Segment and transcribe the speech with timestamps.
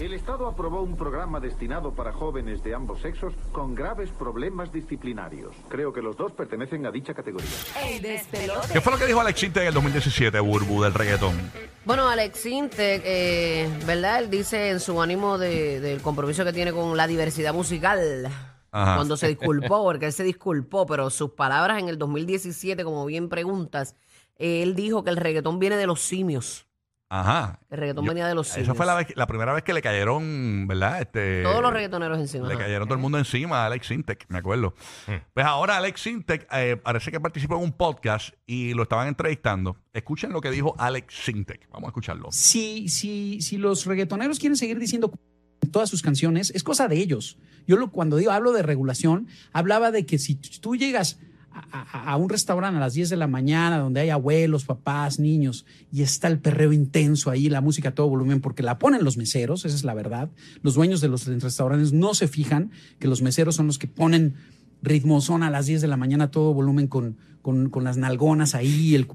[0.00, 5.54] El Estado aprobó un programa destinado para jóvenes de ambos sexos con graves problemas disciplinarios.
[5.68, 7.48] Creo que los dos pertenecen a dicha categoría.
[8.72, 11.50] ¿Qué fue lo que dijo Alex Intec en el 2017, Burbu, del reggaetón?
[11.84, 14.18] Bueno, Alex Intec, eh, ¿verdad?
[14.18, 18.26] Él dice en su ánimo de- del compromiso que tiene con la diversidad musical,
[18.72, 18.96] Ajá.
[18.96, 23.28] cuando se disculpó, porque él se disculpó, pero sus palabras en el 2017, como bien
[23.28, 23.94] preguntas,
[24.36, 26.66] él dijo que el reggaetón viene de los simios.
[27.16, 27.60] Ajá.
[27.70, 28.56] El reggaetón Yo- venía de los.
[28.56, 31.00] Esa fue la, vez- la primera vez que le cayeron, ¿verdad?
[31.00, 32.48] Este, Todos los reggaetoneros encima.
[32.48, 32.64] Le ajá.
[32.64, 34.74] cayeron todo el mundo encima a Alex Intec, me acuerdo.
[35.32, 39.76] Pues ahora Alex Intec eh, parece que participó en un podcast y lo estaban entrevistando.
[39.92, 41.68] Escuchen lo que dijo Alex Intec.
[41.70, 42.28] Vamos a escucharlo.
[42.32, 45.12] si, si, si los reggaetoneros quieren seguir diciendo
[45.70, 47.38] todas sus canciones, es cosa de ellos.
[47.66, 51.18] Yo lo, cuando digo, hablo de regulación, hablaba de que si tú llegas
[51.54, 56.02] a, un restaurante a las 10 de la mañana donde hay abuelos, papás, niños, y
[56.02, 59.64] está el perreo intenso ahí, la música a todo volumen, porque la ponen los meseros,
[59.64, 60.30] esa es la verdad.
[60.62, 64.34] Los dueños de los restaurantes no se fijan que los meseros son los que ponen
[64.82, 68.54] ritmozón a las 10 de la mañana a todo volumen con, con, con las nalgonas
[68.54, 69.08] ahí, el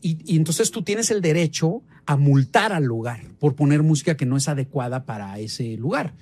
[0.00, 4.26] y, y entonces tú tienes el derecho a multar al lugar por poner música que
[4.26, 6.14] no es adecuada para ese lugar.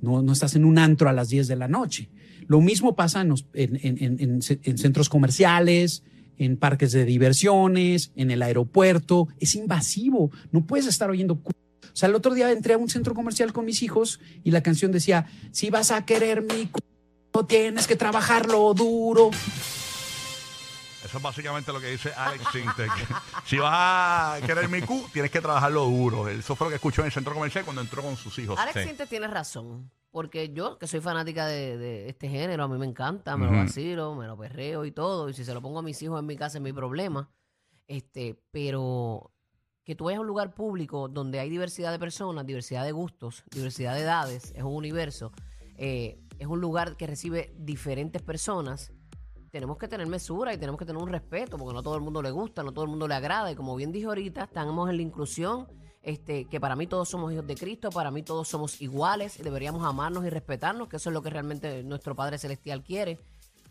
[0.00, 2.08] No, no estás en un antro a las 10 de la noche.
[2.46, 6.02] Lo mismo pasa en, los- en- en- en- en ce- en centros comerciales,
[6.38, 9.28] en parques de diversiones, en el aeropuerto.
[9.40, 10.30] Es invasivo.
[10.52, 11.34] No puedes estar oyendo.
[11.34, 14.62] O sea, el otro día entré a un centro comercial con mis hijos y la
[14.62, 19.30] canción decía, si vas a querer mi cu- tienes que trabajarlo duro.
[21.16, 22.90] Eso es básicamente lo que dice Alex Intec.
[23.46, 26.28] si vas a querer mi Q, tienes que trabajarlo duro.
[26.28, 28.58] Eso fue lo que escuchó en el centro comercial cuando entró con sus hijos.
[28.58, 28.90] Alex Sí.
[28.90, 29.90] Intec tiene razón.
[30.10, 33.54] Porque yo, que soy fanática de, de este género, a mí me encanta, me Ujú.
[33.54, 35.30] lo vacilo, me lo perreo y todo.
[35.30, 37.30] Y si se lo pongo a mis hijos en mi casa es mi problema.
[37.86, 39.32] Este, pero
[39.84, 43.42] que tú vayas a un lugar público donde hay diversidad de personas, diversidad de gustos,
[43.50, 45.32] diversidad de edades, es un universo,
[45.78, 48.92] eh, es un lugar que recibe diferentes personas.
[49.50, 52.20] Tenemos que tener mesura y tenemos que tener un respeto, porque no todo el mundo
[52.22, 53.50] le gusta, no todo el mundo le agrada.
[53.50, 55.66] Y como bien dijo ahorita, estamos en la inclusión,
[56.02, 59.42] este, que para mí todos somos hijos de Cristo, para mí todos somos iguales, y
[59.42, 63.18] deberíamos amarnos y respetarnos, que eso es lo que realmente nuestro Padre Celestial quiere.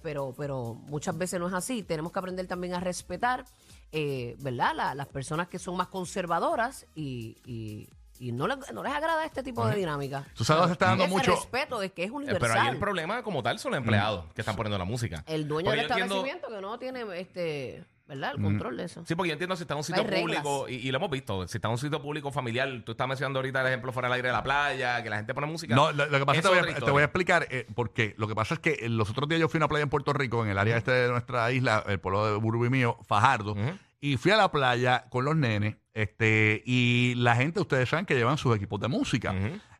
[0.01, 1.81] Pero, pero muchas veces no es así.
[1.81, 3.43] Tenemos que aprender también a respetar,
[3.91, 4.73] eh, ¿verdad?
[4.75, 7.87] La- las personas que son más conservadoras y-
[8.19, 10.25] y no, les, no les agrada este tipo de dinámica.
[10.35, 12.49] Tú sabes dónde se está dando mucho- respeto de que es Eh, universal.
[12.49, 15.23] Pero ahí el problema como tal son los empleados que están poniendo la música.
[15.27, 18.33] El dueño Porque del yo entiendo- establecimiento que no tiene este, ¿verdad?
[18.35, 19.03] El control de eso.
[19.05, 20.41] Sí, porque yo entiendo si está en un sitio Hay reglas.
[20.43, 23.07] público, y, y lo hemos visto, si está en un sitio público familiar, tú estás
[23.07, 25.75] mencionando ahorita el ejemplo fuera del aire de la playa, que la gente pone música.
[25.75, 26.91] No, lo, lo que pasa es que te voy, a, te historia.
[26.93, 28.13] voy a explicar eh, por qué.
[28.17, 29.89] Lo que pasa es que eh, los otros días yo fui a una playa en
[29.89, 32.97] Puerto Rico, en el área este de nuestra isla, el pueblo de Burbu y mío,
[33.07, 33.77] Fajardo, Ujú.
[33.99, 38.13] y fui a la playa con los nenes, este, y la gente, ustedes saben que
[38.15, 39.33] llevan sus equipos de música.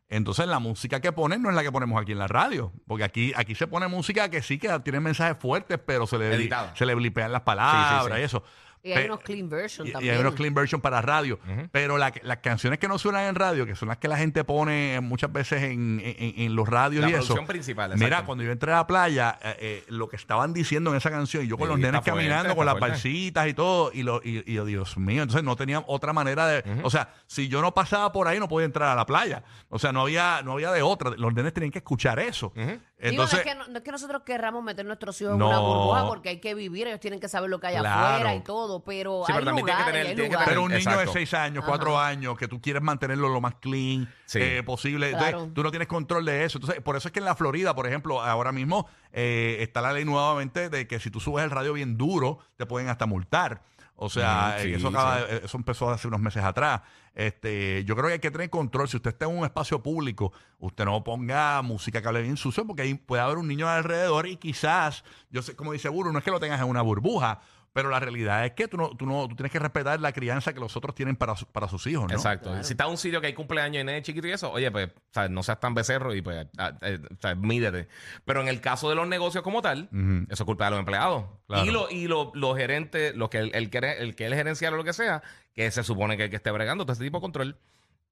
[0.08, 3.02] Entonces la música que ponen no es la que ponemos aquí en la radio, porque
[3.04, 6.74] aquí, aquí se pone música que sí que tiene mensajes fuertes, pero se le, Editada.
[6.76, 8.20] se le blipean las palabras Sí, sí, sí.
[8.20, 8.44] y eso.
[8.86, 10.14] Y hay Pe- unos clean version y, y también.
[10.14, 11.38] hay unos clean version para radio.
[11.72, 14.44] Pero la- las canciones que no suenan en radio, que son las que la gente
[14.44, 17.20] pone muchas veces en, en- en los radios La y eso.
[17.34, 20.90] producción principal, Mira, cuando yo entré a la playa, eh, eh, lo que estaban diciendo
[20.90, 22.90] en esa canción, y yo con Sí, los nenes fuerte, caminando, está con las fuerte.
[22.92, 26.46] balsitas y todo, y, lo, y, y yo, Dios mío, entonces no tenían otra manera
[26.46, 26.62] de.
[26.84, 29.42] O sea, si yo no pasaba por ahí, no podía entrar a la playa.
[29.68, 31.10] O sea, no había, no había de otra.
[31.16, 32.52] Los nenes tenían que escuchar eso.
[32.98, 35.44] Digo, no, es que, no, no es que nosotros querramos meter nuestros hijos No.
[35.46, 38.14] en una burbuja porque hay que vivir, ellos tienen que saber lo que hay Claro.
[38.14, 40.32] afuera y todo, pero Sí, hay pero también tiene que lugares, tener- hay tiene que
[40.34, 40.48] lugares.
[40.48, 41.12] Pero un niño de Exacto.
[41.12, 44.38] 6 años, 4 años, que tú quieres mantenerlo lo más clean Sí.
[44.40, 45.10] eh, posible.
[45.10, 45.50] Entonces, Claro.
[45.54, 46.56] tú no tienes control de eso.
[46.56, 49.92] Entonces, por eso es que en la Florida, por ejemplo, ahora mismo eh, está la
[49.92, 53.62] ley nuevamente de que si tú subes el radio bien duro, te pueden hasta multar.
[53.98, 56.82] O sea, sí, eh, eso, acaba- eh, eso empezó hace unos meses atrás.
[57.14, 58.88] Este, yo creo que hay que tener control.
[58.88, 62.66] Si usted está en un espacio público, usted no ponga música que hable bien sucio,
[62.66, 66.18] porque ahí puede haber un niño alrededor y quizás, yo sé, como dice Buru, no
[66.18, 67.40] es que lo tengas en una burbuja,
[67.76, 70.54] pero la realidad es que tú no, tú no, tú tienes que respetar la crianza
[70.54, 72.14] que los otros tienen para, su- para sus hijos, ¿no?
[72.14, 72.50] Exacto.
[72.64, 74.86] Si está en un sitio que hay cumpleaños y nene chiquito y eso, oye, pues,
[74.88, 77.86] o sea, no seas tan becerro y pues, ah, eh, o sea, mídete.
[78.24, 80.24] Pero en el caso de los negocios como tal, Ujú.
[80.32, 81.24] eso es culpa de los empleados.
[81.46, 81.64] Claro.
[81.66, 84.36] Y, lo- y lo- los gerentes, los que el, el que el que es el
[84.38, 85.22] gerencial o lo que sea,
[85.54, 87.58] que se supone que, que esté bregando todo este tipo de control.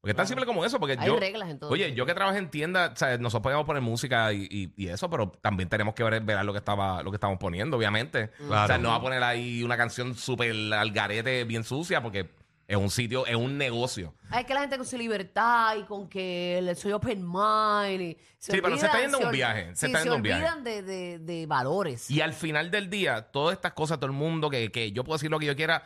[0.05, 1.19] Porque es tan simple como eso, porque Hay yo...
[1.19, 1.97] reglas en todo Oye, sitio.
[1.97, 5.09] yo que trabajé en tienda, o sea, nosotros podíamos poner música y, y- y eso,
[5.09, 8.29] pero también tenemos que ver, ver lo que estaba lo que estamos poniendo, obviamente.
[8.37, 8.65] Claro.
[8.65, 12.29] O sea, no va a poner ahí una canción súper al garete, bien sucia, porque
[12.67, 14.15] es un sitio, es un negocio.
[14.31, 18.01] Hay que la gente con su libertad y con que le soy open mind.
[18.03, 20.15] Y se Sí, pero se está yendo a un ol- viaje, se sí, está yendo
[20.15, 20.43] a un viaje.
[20.45, 22.11] olvidan de, de, de valores.
[22.11, 25.17] Y al final del día, todas estas cosas, todo el mundo, que, que yo puedo
[25.17, 25.83] decir lo que yo quiera,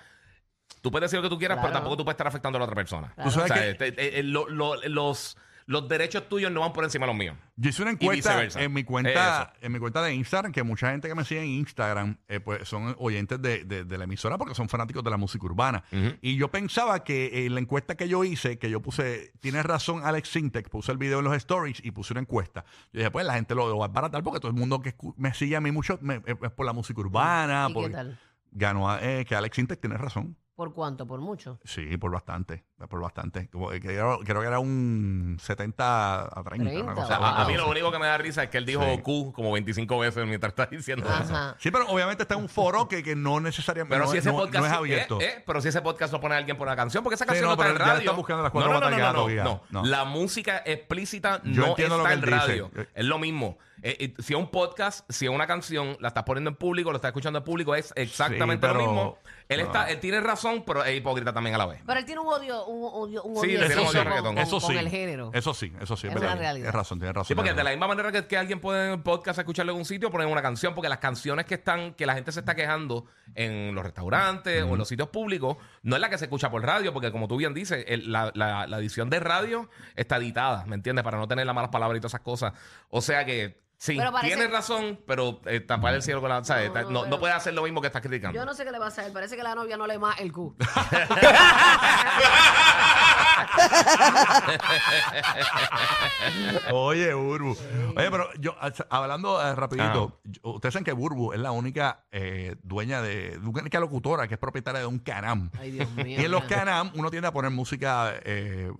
[0.88, 1.68] Tú puedes decir lo que tú quieras, Claro.
[1.68, 3.12] pero tampoco tú puedes estar afectando a la otra persona.
[3.14, 3.28] Claro.
[3.30, 5.36] Tú sabes O sea, que- este, eh, lo- lo- los,
[5.66, 7.36] los derechos tuyos no van por encima de los míos.
[7.56, 11.08] Yo hice una encuesta en mi cuenta, en mi cuenta de Instagram, que mucha gente
[11.08, 14.54] que me sigue en Instagram, eh, pues son oyentes de, de- de la emisora porque
[14.54, 15.84] son fanáticos de la música urbana.
[16.22, 20.00] Y yo pensaba que en la encuesta que yo hice, que yo puse, tienes razón
[20.04, 22.64] Alex Sintek, puse el video en los stories y puse una encuesta.
[22.94, 24.94] Yo dije, pues la gente lo, lo va a baratar porque todo el mundo que
[25.18, 27.66] me sigue a mí mucho me- es es por la música urbana.
[27.68, 28.18] ¿Y por- qué tal?
[28.52, 30.34] Ganó a- eh, que Alex Sintek tiene razón.
[30.58, 31.06] ¿Por cuánto?
[31.06, 31.60] ¿Por mucho?
[31.62, 33.48] Sí, por bastante, por bastante.
[33.48, 36.62] Como, eh, Creo, creo que era un 70 a 30.
[36.62, 37.24] una 30, cosa O sea, así.
[37.24, 38.98] a, a mí lo único que me da risa es que él dijo Sí.
[39.00, 41.32] Q como 25 veces mientras está diciendo eso.
[41.32, 41.54] Ajá.
[41.60, 44.30] Sí, pero obviamente está en un foro que, que no necesariamente Pero no, si ese
[44.32, 45.20] no- podcast no es sí- abierto.
[45.20, 47.28] eh, eh, pero si ese podcast lo pone alguien por una canción, porque esa Sí,
[47.28, 47.98] canción no, no, está en ya radio.
[48.00, 49.62] está buscando las cuatro no, no, no, no, no, no.
[49.70, 49.84] No.
[49.84, 52.46] La música explícita Yo no entiendo lo está que en él dice.
[52.48, 52.70] radio.
[52.74, 52.88] Eh.
[52.96, 53.58] Es lo mismo.
[53.82, 56.90] Eh, eh, si es un podcast, si es una canción, la estás poniendo en público,
[56.90, 59.18] lo estás escuchando en público, es exactamente Sí, pero- lo mismo.
[59.48, 59.64] Él no.
[59.66, 61.80] está, él tiene razón, pero es hipócrita también a la vez.
[61.86, 64.04] Pero él tiene un odio, un odio, un Sí, odio le tiene odio al con,
[64.04, 64.34] reggaetón.
[64.34, 64.76] con- Eso con sí.
[64.76, 65.30] el género.
[65.32, 66.06] Eso sí, eso sí.
[66.08, 66.32] Es verdad.
[66.32, 66.64] una realidad.
[66.66, 67.28] Tienes razón, tienes razón.
[67.28, 69.78] Sí, porque de la misma manera que, que alguien puede en el podcast escucharlo en
[69.78, 72.54] un sitio, poner una canción, porque las canciones que están, que la gente se está
[72.54, 76.50] quejando en los restaurantes o en los sitios públicos, no es la que se escucha
[76.50, 80.16] por radio, porque como tú bien dices, el- la, la- la edición de radio está
[80.18, 81.02] editada, ¿me entiendes?
[81.04, 82.52] Para no tener las malas palabras y todas esas cosas.
[82.90, 86.40] O sea que sí, Pero parece- tienes razón, pero eh, tapar el cielo con la.
[86.40, 88.38] No, No, no, no, pero- puede hacer lo mismo que estás criticando.
[88.38, 89.10] Yo no sé qué le va a hacer.
[89.12, 90.54] Parece que la novia no le más el Q.
[96.72, 97.56] Oye, Burbu.
[97.96, 98.54] Oye, pero yo,
[98.90, 100.30] hablando eh, rapidito, Ah.
[100.48, 104.80] ustedes saben que Burbu es la única eh, dueña de, única locutora que es propietaria
[104.80, 105.50] de un canam.
[105.58, 106.06] Ay, Dios mío.
[106.20, 108.70] Y en los canam uno tiende a poner música eh,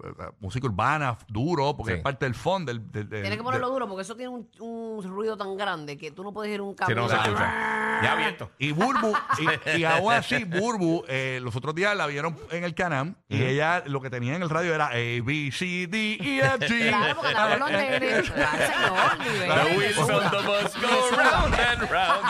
[0.41, 1.99] música urbana, duro, porque Sí.
[1.99, 2.73] es parte del fondo.
[2.73, 5.57] Del, del- del- Tienes que ponerlo del- duro porque eso tiene un, un ruido tan
[5.57, 6.97] grande que tú no puedes ir un Si cambio.
[6.97, 8.01] no, no se escucha.
[8.03, 8.51] Ya abierto.
[8.59, 12.75] Y Burbu, y, y aún así, Burbu, eh, los otros días la vieron en el
[12.75, 16.41] Canam y ella lo que tenía en el radio era A, B, C, D, E,
[16.41, 16.89] F, G.
[16.89, 18.33] Claro, porque la los nenes.
[18.37, 19.49] Ay, señor, nivel.
[19.49, 22.25] The wheels on the bus go round and round.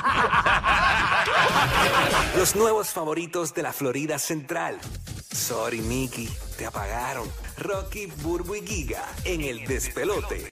[2.36, 4.78] Los nuevos favoritos de la Florida Central.
[5.32, 7.30] Sorry, Mickey, te apagaron.
[7.58, 10.44] Rocky, Burbu y Giga en el despelote.